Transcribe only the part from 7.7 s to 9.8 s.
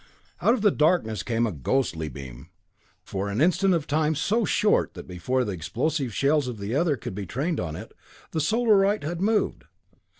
it, the Solarite had moved.